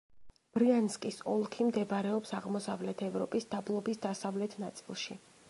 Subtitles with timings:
[0.57, 5.21] ბრიანსკის ოლქი მდებარეობს აღმოსავლეთ ევროპის დაბლობის დასავლეთ ნაწილში.